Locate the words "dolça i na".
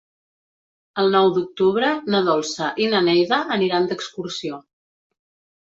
2.31-3.03